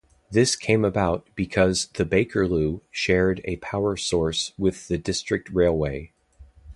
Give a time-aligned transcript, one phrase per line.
[0.31, 6.11] This came about because the Bakerloo shared a power source with the District Railway.